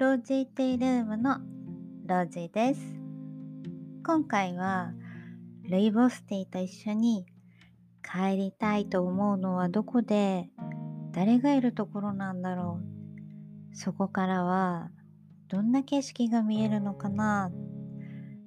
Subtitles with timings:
[0.00, 1.40] ロージーテイルームの
[2.06, 2.80] ロジーです。
[4.02, 4.94] 今回は
[5.64, 7.26] レイボスティーと一緒に
[8.02, 10.48] 帰りたいと思うのはどこで
[11.12, 13.76] 誰がいるところなんだろう。
[13.76, 14.88] そこからは
[15.48, 17.52] どんな景色が見えるのかな。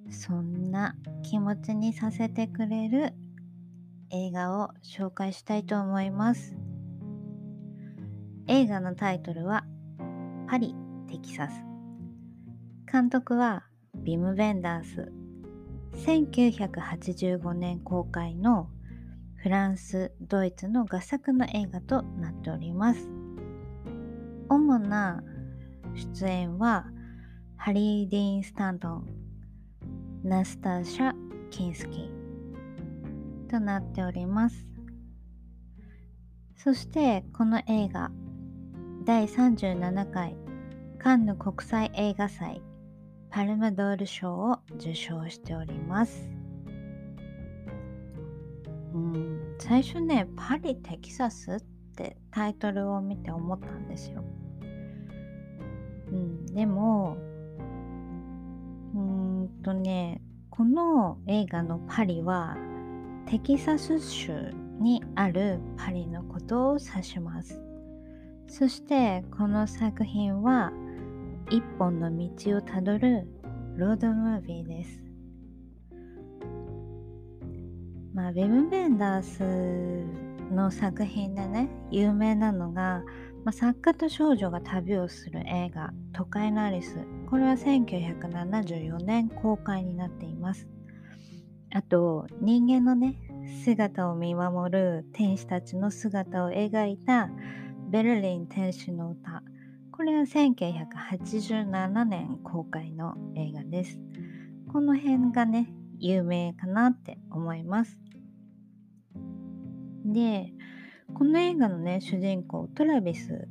[0.10, 3.14] そんな気持ちにさせてくれる
[4.10, 6.58] 映画を紹介したいと思います。
[8.48, 9.66] 映画のタイトルは
[10.50, 10.76] パリ・
[11.14, 11.54] テキサス。
[12.92, 13.64] 監督は
[13.94, 15.12] ビム・ベンダース。
[16.08, 18.68] 1985年公開の
[19.36, 23.08] フランス・ドイツの画作の映画となっております。
[24.50, 25.24] 主な
[25.94, 26.88] 出演は
[27.58, 29.08] ハリー・ディーン・スタントン
[30.24, 31.14] ナスターシャ・
[31.52, 34.66] キンスキーとなっております。
[36.56, 38.10] そしてこの映画
[39.06, 40.43] 第37回
[41.04, 42.62] カンヌ国際映画祭
[43.30, 46.30] パルムドール賞を受賞しております。
[48.94, 51.62] うん最初ねパリ・テキサスっ
[51.98, 54.24] てタイトルを見て思ったんですよ。
[56.10, 57.18] うんでも
[58.96, 62.56] うんとねこの映画のパリは
[63.26, 67.62] テキサス州にあるパリのことを指します。
[68.48, 70.72] そしてこの作品は
[71.50, 73.28] 一本の道をたどる
[73.76, 75.04] ロードムービーです。
[78.14, 83.04] まあ、ウェブ・ベンダースの作品でね、有名なのが、
[83.44, 86.96] まあ、作家と少女が旅をする映画、都会のアリス。
[87.28, 90.68] これは1974年公開になっています。
[91.74, 93.18] あと、人間のね、
[93.64, 97.30] 姿を見守る天使たちの姿を描いた
[97.90, 99.42] ベルリン天使の歌。
[99.96, 104.00] これは1987年公開の映画です。
[104.72, 108.00] この辺がね、有名かなって思います。
[110.04, 110.52] で、
[111.14, 113.48] この映画のね、主人公、トラビス、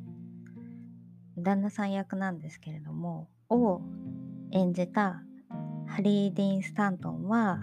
[1.39, 3.81] 旦那さん役なんですけれども、を
[4.50, 5.22] 演じた
[5.87, 7.61] ハリー・ディーン・スタントンは、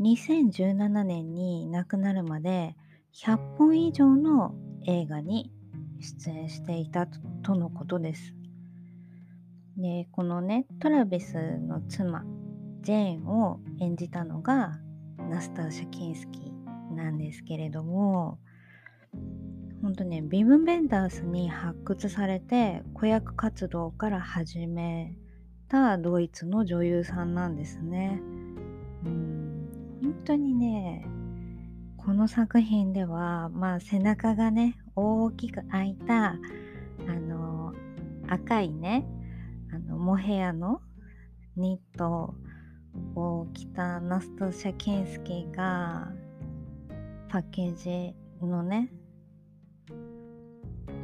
[0.00, 2.76] 2017年に亡くなるまで
[3.14, 4.54] 100本以上の
[4.86, 5.50] 映画に
[6.02, 8.34] 出演していたとのことです。
[9.76, 12.24] で、このね、トラビスの妻、
[12.82, 14.78] ジェーンを演じたのが
[15.30, 18.38] ナスターシャ・キンスキーなんですけれども、
[19.82, 25.16] 本当ね、ビム・ベンダースに発掘されて子役活動から始め
[25.68, 28.20] たドイツの女優さんなんですね。
[29.04, 29.68] うん、
[30.02, 31.06] 本当にね、
[31.96, 36.38] この作品では、まあ背中がね、大きく開いた、あ
[37.06, 37.72] の、
[38.28, 39.06] 赤いね、
[39.72, 40.80] あの、モヘアの
[41.56, 42.34] ニット
[43.14, 46.12] を着たナストシャ・キンスキーが、
[47.28, 48.14] パッケージ
[48.44, 48.92] のね、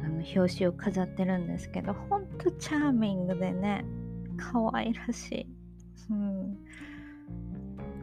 [0.03, 3.83] あの、表紙を飾ってるんですけど、ほんとチャーミングでね、
[4.37, 5.47] 可愛らしい。
[6.11, 6.57] うん。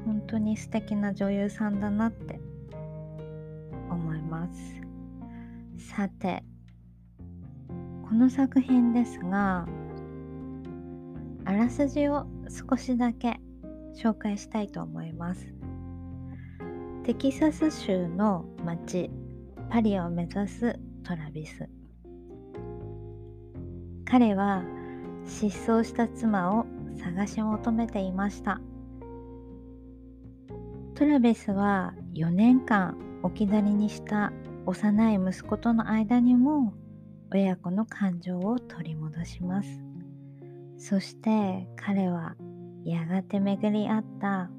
[0.05, 2.39] 本当に素敵な女優さんだなって
[3.91, 4.86] 思います。
[5.87, 6.43] さて
[8.09, 9.67] この作品ですが
[11.45, 13.41] あらすじを少しだけ
[13.95, 15.55] 紹介したいと思います。
[17.05, 19.11] テキサス州の町
[19.71, 21.69] パリを目指すトラビス。
[24.05, 24.65] 彼は
[25.25, 26.67] 失踪した妻を
[26.99, 28.61] 探し求めていました。
[30.97, 34.33] トラビスは4年間置き去りにした
[34.67, 36.75] 幼い息子との間にも
[37.33, 39.69] 親子の感情を取り戻します。
[40.77, 42.35] そして彼は
[42.85, 44.51] やがて巡り合った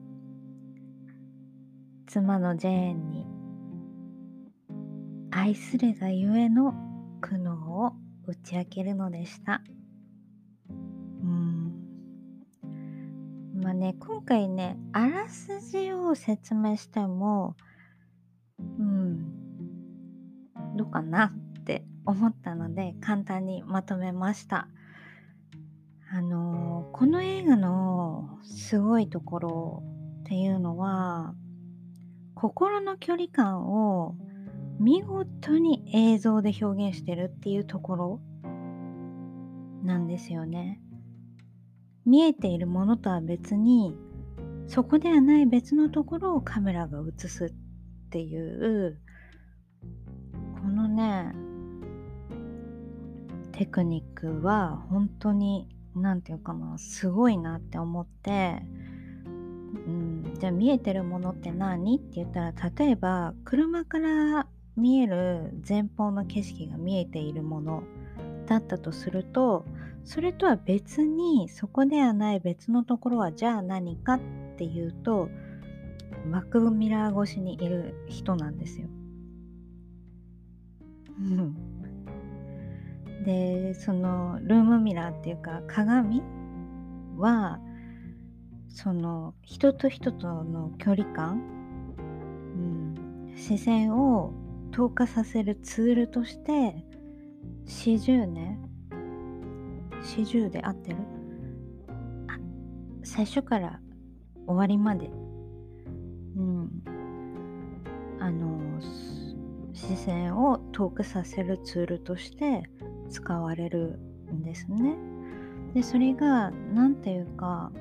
[2.07, 3.27] 妻のジェーンに
[5.29, 6.73] 愛するがゆえの
[7.19, 7.91] 苦悩を
[8.25, 9.61] 打ち明けるのでした。
[10.69, 10.73] う
[11.25, 11.73] ん
[13.61, 17.57] まあね今回ねあらすじを説明しても
[20.77, 24.67] どうかなって思ったので簡単にまとめました。
[26.09, 29.83] あのこの映画のすごいところ
[30.21, 31.35] っていうのは
[32.33, 34.15] 心の距離感を
[34.79, 38.21] 見事に映像で表現してるっていうところ
[39.83, 40.79] なんですよね。
[42.05, 43.93] 見えているものとは別に
[44.67, 47.53] そこではない別のところをカメラが映すっ
[48.11, 49.01] ていう
[50.97, 51.31] ね
[53.51, 58.61] テクニックは本当に何て言うかなすごいなって思って、
[59.65, 67.83] うん、じゃあ見えてるものって何って言ったら例えば車から見える前方の景色が見えているもの
[68.45, 69.65] だったとすると
[70.03, 74.19] それとは別にそこではない別のところはじゃあ何かっ
[74.57, 75.29] ていうと
[76.31, 78.87] バックミラー越しにいる人なんですよ。
[83.27, 86.23] でそのルームミラーっていうか鏡
[87.17, 87.59] は
[88.69, 91.41] その人と人との距離感、
[92.55, 94.31] うん、視線を
[94.71, 96.85] 透過させるツールとして
[97.65, 98.61] 40年
[100.03, 100.97] 40で合ってる。
[103.03, 103.81] 最初から
[104.45, 105.09] 終わりまで。
[106.37, 106.69] うん。
[108.21, 108.57] あの
[109.73, 112.63] 視線を遠くさせるツールとして
[113.09, 113.99] 使われる
[114.31, 114.95] んですね。
[115.73, 117.71] でそれが何ていうか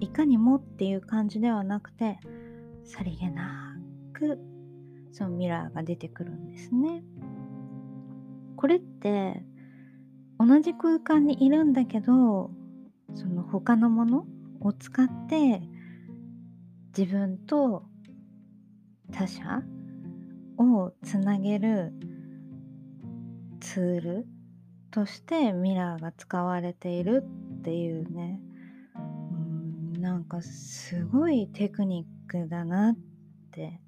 [0.00, 2.18] いかにもっていう感じではなくて
[2.84, 3.76] さりげな
[4.12, 4.38] く
[5.12, 7.02] そのミラーが出てくるんですね。
[8.56, 9.42] これって
[10.38, 12.50] 同じ空間にいるんだけど
[13.14, 14.26] その他のもの
[14.60, 15.62] を使って
[16.96, 17.84] 自分と
[19.12, 19.62] 他者
[20.58, 21.92] をつなげる
[23.60, 24.26] ツール
[24.96, 27.22] としてミラーが使われている
[27.58, 28.40] っていうね。
[28.94, 32.96] うんなんかすごいテクニックだなっ
[33.50, 33.78] て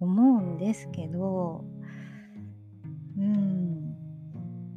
[0.00, 1.64] 思うんですけど
[3.16, 3.94] うん。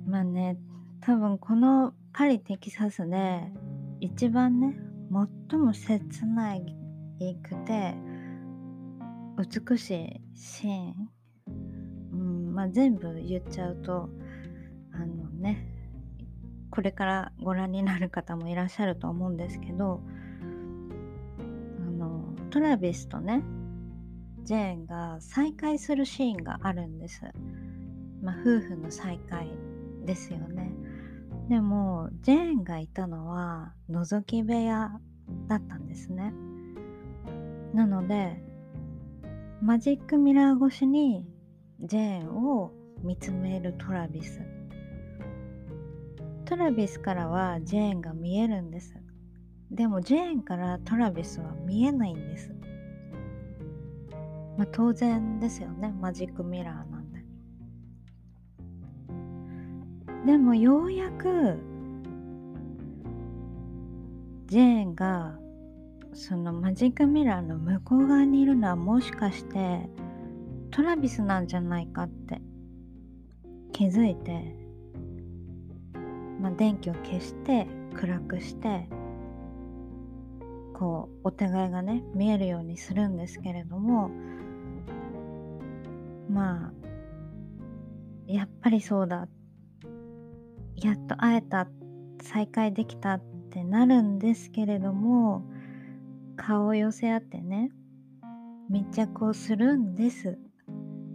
[0.05, 0.59] まあね
[1.01, 3.51] 多分このパリ・テキサスで
[4.01, 4.77] 一番ね
[5.49, 6.61] 最も切ない
[7.41, 7.95] くて
[9.67, 11.09] 美しいシーン、
[12.13, 14.09] うんまあ、全部言っちゃうと
[15.45, 15.67] ね
[16.71, 20.01] これからご覧になる方もいらっしゃると思うんですけど
[21.79, 23.43] あのトラビスとね
[24.43, 27.21] ジェーンが再会するシーンがあるんです。
[28.21, 29.49] まあ、夫婦の再会
[30.05, 30.71] ですよね。
[31.49, 34.99] でもジェーンがいたのは覗き部屋
[35.47, 36.33] だったんですね。
[37.73, 38.39] なので
[39.61, 41.25] マジックミラー越しに
[41.79, 42.71] ジェーンを
[43.03, 44.41] 見つめるトラビス
[46.45, 48.95] トラビスからはジェーンが見えるんです。
[49.71, 52.53] でもジェーンからトラビスは見えないんです。
[54.57, 55.93] まあ当然ですよね。
[55.99, 57.25] マジックミラーなんで。
[60.25, 61.57] でもようやく
[64.45, 65.37] ジェーンが
[66.13, 69.89] そのマジックミラーの向こう側にいるのはもしかして
[70.69, 72.39] トラビスなんじゃないかって
[73.73, 74.64] 気づいて、
[76.41, 78.87] まあ、電気を消して暗くして
[80.73, 84.11] こうお互いがね見えるようにするんですけれども
[86.29, 86.85] まあ
[88.27, 89.27] やっぱりそうだ。
[90.75, 91.67] やっと会えた。
[92.21, 93.19] 再会できたっ
[93.51, 95.43] てなるんですけれども
[96.37, 97.69] 顔を寄せ合ってね
[98.69, 100.39] 密着をするんです。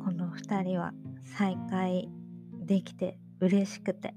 [0.05, 0.93] この2人は
[1.25, 2.09] 再会
[2.65, 4.15] できて嬉しくて。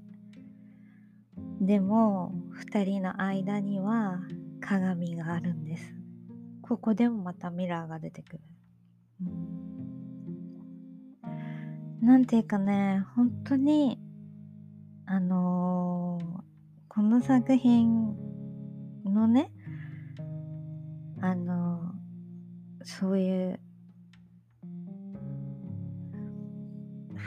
[1.66, 2.32] でも
[2.72, 4.20] 2人の間には
[4.60, 5.94] 鏡があるんです。
[6.66, 8.40] ここでもまたミラーが出てくる、
[12.02, 14.00] うん、なんていうかね本当に
[15.04, 16.24] あのー、
[16.88, 18.16] この作品
[19.04, 19.52] のね
[21.20, 21.92] あの
[22.82, 23.60] そういう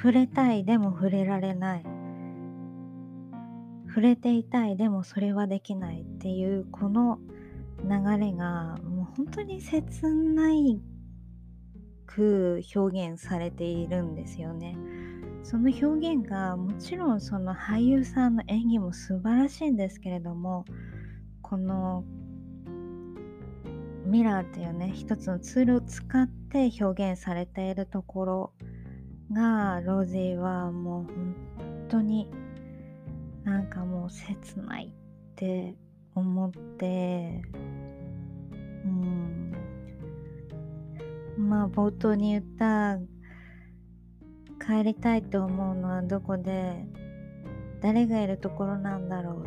[0.01, 1.83] 触れたいでも触れられない
[3.97, 7.17] 触れていたいでもそれはできないっていうこの
[7.83, 10.79] 流れがもう本当に切ない
[12.05, 14.77] く表現されているんですよね。
[15.41, 20.65] その表現がもちろんその俳優さんの演技も素晴らしいんですけれども
[21.41, 22.03] この
[24.05, 28.53] ミラーっていうね一つのツールを使って表現されているところ
[29.33, 31.35] がローゼーはもう本
[31.89, 32.29] 当に
[33.47, 35.73] なんかもう切ないって
[36.15, 37.41] 思って
[38.83, 39.53] うん
[41.37, 42.97] まあ冒頭に言った
[44.59, 46.85] 帰りたいと思うのはどこで
[47.81, 49.43] 誰がいるところなんだろ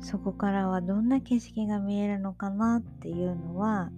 [0.00, 3.90] うそこからはどんな景色が見えるのかなっていうのは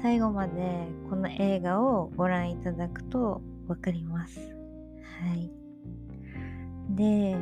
[0.00, 4.40] 最後までこの映画をご覧いただくと分かります。
[4.40, 5.50] はい。
[6.96, 7.36] で、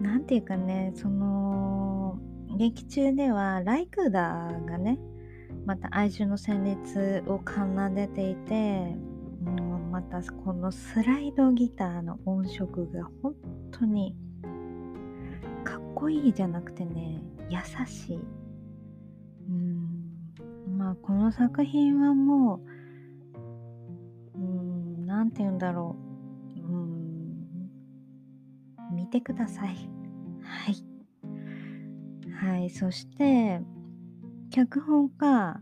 [0.00, 2.18] なんていうかねその
[2.56, 4.98] 劇中ではライクーダーがね
[5.66, 8.96] また哀愁の旋律を奏でていて、
[9.46, 13.34] うん、またこのスライドギターの音色が本
[13.70, 14.16] 当に
[15.64, 18.20] かっこいいじゃなくてね優しい。
[19.48, 22.60] うんまあこの作品はも
[24.34, 26.09] ううん何て言うんだろう
[29.10, 29.76] てください。
[30.42, 30.90] はい。
[32.40, 33.60] はい、そして
[34.50, 35.60] 脚本家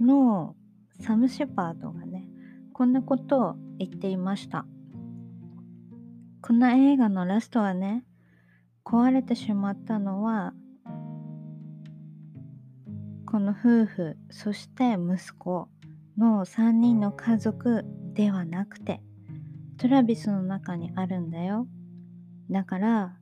[0.00, 0.56] の
[1.00, 2.26] サム・シェパードがね
[2.72, 4.66] こんなことを言っていました
[6.40, 8.04] この映画のラストはね
[8.84, 10.54] 壊れてしまったのは
[13.26, 15.68] この夫婦そして息子
[16.16, 19.02] の3人の家族ではなくて
[19.76, 21.66] トラビスの中にあるんだよ
[22.50, 23.16] だから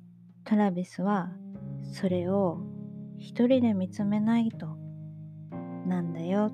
[0.45, 1.31] トラビスは
[1.83, 2.61] それを
[3.19, 4.77] 一人で見つめないと
[5.87, 6.53] なんだよ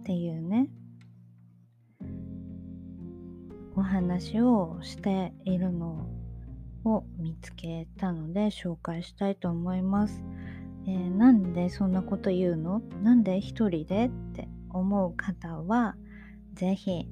[0.00, 0.68] っていうね
[3.76, 6.08] お話をしているの
[6.84, 10.22] を見つけたので紹介したいと思います。
[10.86, 12.80] えー、なんでそんなこと言うの？
[13.02, 15.96] なんで一人でって思う方は
[16.54, 17.08] 是非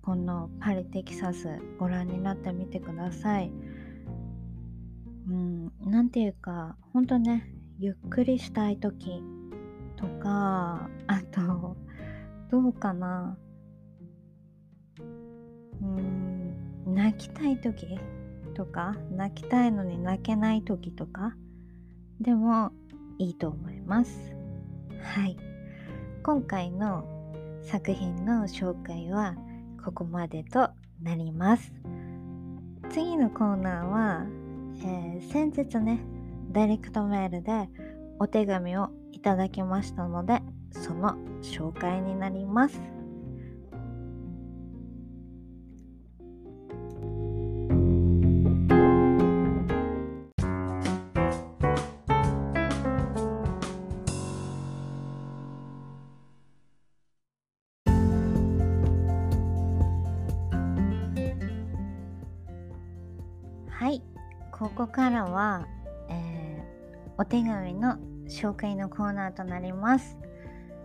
[0.00, 3.50] このパリテキサスご覧になってみてください。
[5.84, 9.22] うん、なんていうかほんとねゆっくりしたい時
[9.96, 11.76] とかあと
[12.50, 13.36] どうかな。
[15.82, 17.98] うん泣きたい時
[18.54, 21.34] とか泣きたいのに泣けない時とか
[22.20, 22.72] でも
[23.18, 24.34] いいと思います。
[25.02, 25.36] はい。
[26.22, 27.04] 今回の
[27.62, 29.36] 作品の紹介は
[29.82, 30.70] ここまでと
[31.02, 31.72] なります。
[32.90, 34.26] 次のコーナーは、
[34.82, 36.00] えー、先日ね
[36.50, 37.68] ダイレクトメールで
[38.18, 40.40] お手紙をいただきましたので
[40.72, 42.99] その紹介になります。
[64.90, 65.66] からは
[66.08, 66.62] え
[67.18, 67.96] お手紙の
[68.28, 70.16] 紹介のコーナーとなります。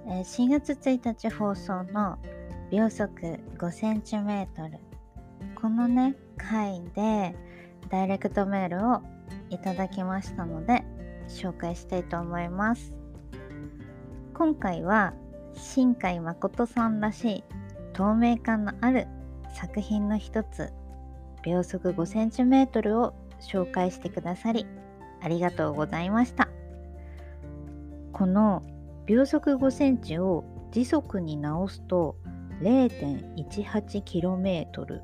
[0.08, 2.18] えー、4月1日放送の
[2.72, 4.48] 秒速 5cm
[5.56, 7.36] このね回で
[7.90, 9.02] ダイレクトメールを
[9.50, 10.84] いただきましたので
[11.28, 12.94] 紹介したいと思います
[14.34, 15.14] 今回は
[15.54, 17.44] 新海誠さんらしい
[17.94, 19.08] 透明感のある
[19.56, 20.72] 作品の一つ
[21.44, 23.14] 秒速 5cm を
[23.46, 24.66] 紹介してくださり
[25.22, 26.50] ありがとうございました。
[28.16, 28.64] この
[29.08, 32.16] 秒速5センチを時速に直すと
[32.62, 35.02] 0.18km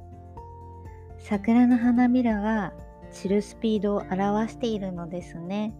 [1.17, 2.71] 桜の花びらが
[3.12, 5.74] 散るスピードを表しているのですね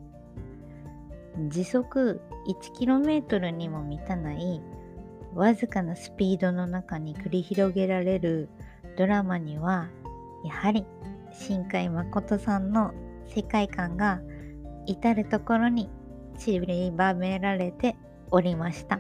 [1.47, 4.61] 時速 1km にも満たない
[5.33, 8.49] わずかなスピードの中に繰り広げられる
[8.97, 9.87] ドラマには
[10.43, 10.85] やはり
[11.31, 12.93] 新海誠さんの
[13.27, 14.21] 世界観が
[14.85, 15.89] 至る所に
[16.38, 17.95] 散りばめられて
[18.31, 19.00] おりました。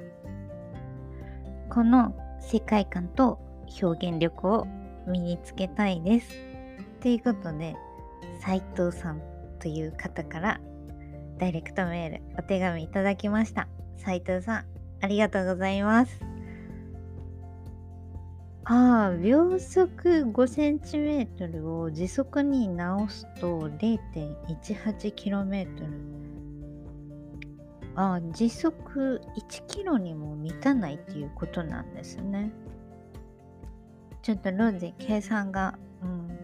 [1.69, 3.39] この世界観と
[3.81, 4.67] 表現力を
[5.07, 6.29] 身につけたいです。
[7.01, 7.75] ということで
[8.41, 9.21] 斉藤さん
[9.59, 10.61] という方から
[11.37, 13.67] ダイレクトメールお手紙いただきました。
[13.97, 14.65] 斉藤さん
[15.01, 16.30] ありがとうございます。
[18.73, 25.67] ああ、秒速 5cm を時速に直すと 0.18km。
[27.95, 32.53] ああ、時速 1km にも満たないっていうことなんですね。
[34.21, 36.39] ちょっとロジ計算が、うん、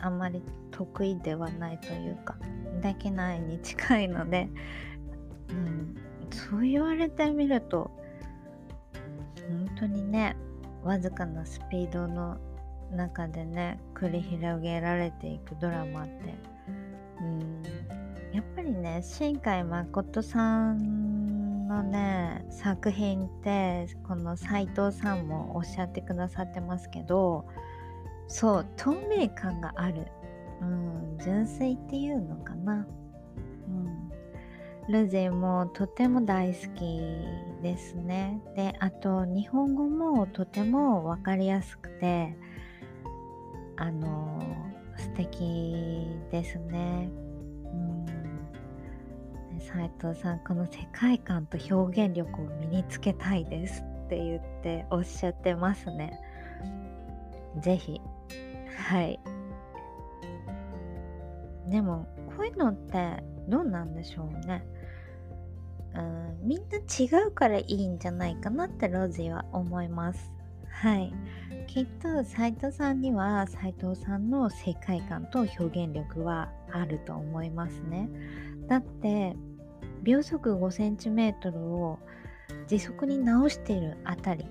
[0.00, 2.38] あんまり得意ではないというか、
[2.80, 4.48] できないに近いので、
[5.50, 5.94] うん、
[6.30, 7.90] そう言われてみると、
[9.50, 10.34] 本当にね、
[10.82, 12.38] わずかなスピードの
[12.92, 16.34] 中でね繰り広げられていくドラマって。
[17.20, 17.62] うん。
[18.32, 27.46] やっぱりね新海誠さんのね作品ってこの斎藤さんもおっしゃってくださってますけど
[28.26, 30.06] そう透明感がある、
[30.60, 32.86] うん、純粋っていうのかな、
[34.88, 37.00] ルゼもとても大好き
[37.62, 38.40] ですね。
[38.56, 42.36] で、あと日本語もとても分かりやすくて、
[43.76, 44.42] あの、
[44.96, 47.10] 素敵ですね。
[47.64, 48.06] うん。
[49.60, 56.18] 斉藤さんこの世界観と表現力を身につけたいですって言っておっしゃってますね。
[57.60, 58.00] 是非
[58.88, 59.20] はい。
[61.68, 64.64] でもこういうのってどうなんでしょうね。
[65.94, 70.32] うんみんな違うからいいんじゃないかなってロジーは思います。
[70.70, 71.12] はい。
[71.66, 78.08] きっと斉藤さんには斉藤さんの世界観と表現力はあると思いますね。
[78.68, 79.36] だって
[80.02, 81.98] 秒速 5cm を
[82.66, 84.46] 時速に直しているあたり。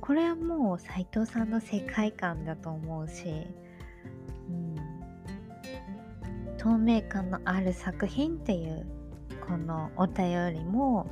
[0.00, 3.24] これはもう斉藤さんの世界観だと思うし、
[4.48, 4.76] うん、
[6.56, 8.86] 透明感のある作品っていう
[9.46, 11.06] このお便りも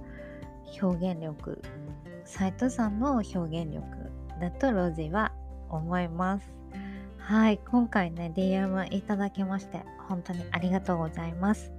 [0.80, 1.62] 表現力
[2.24, 3.84] 斉藤さんの表現力
[4.40, 5.32] だとロジは
[5.70, 6.52] 思います。
[7.18, 11.72] はい今回ね DM いただきまして本当にありがとうございます。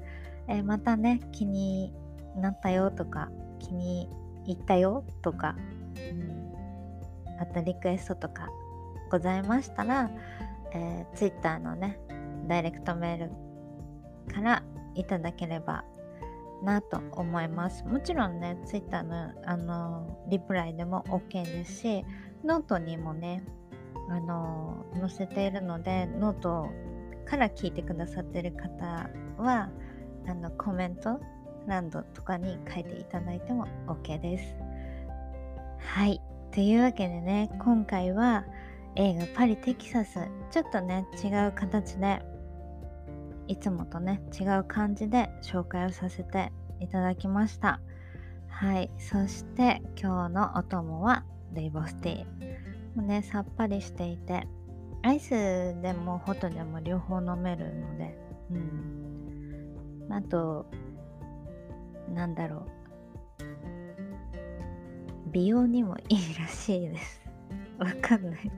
[0.48, 1.94] えー、またね気に
[2.38, 4.10] なったよとか気に
[4.46, 5.56] 入ったよとか、
[5.96, 8.48] うん、あとリクエストとか
[9.12, 10.10] ございましたら、
[10.74, 12.00] えー、Twitter のね
[12.48, 14.64] ダイレクトメールから
[14.96, 15.84] いただければ
[16.64, 22.06] なと思いますもちろんね Twitter のあのリプライでも OK ですし
[22.44, 23.44] ノートにもね
[24.10, 26.70] あの載せているのでノート
[27.26, 29.70] から聞いてくださってる方は
[30.28, 31.20] あのコメント
[31.68, 34.56] 欄とかに書いていただいても OK です。
[35.80, 36.22] はい。
[36.52, 38.46] というわけでね、今回は
[38.96, 40.20] 映画パリ・テキサス、
[40.52, 42.22] ちょっとね、違う形で、
[43.48, 47.80] いつもとね、違う感じで紹介をさせていただきました。
[48.48, 48.90] はい。
[48.98, 52.26] そして今日のお供はレイボスティー。
[52.96, 54.48] もうね、さっぱりしていて、
[55.04, 58.18] アイスでもホットでも両方飲めるので、
[58.52, 60.08] うん。
[60.12, 60.66] あと、
[62.14, 62.66] なんだろう。
[65.32, 67.22] 美容にもいいらしいです。
[67.78, 68.52] わかんない。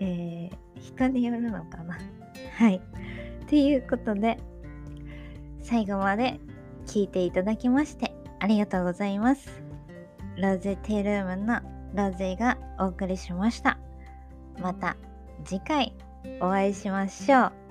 [0.00, 1.96] えー、人によるのかな。
[2.58, 2.80] はい。
[3.54, 4.36] ていうことで、
[5.62, 6.40] 最後まで
[6.86, 9.62] 聞いていただきましてありがとうございます。
[10.36, 11.60] ロゼティールームの
[11.94, 13.78] ロゼがお送りしました。
[14.58, 14.96] また
[15.44, 15.94] 次回
[16.40, 17.63] お会いしましょう。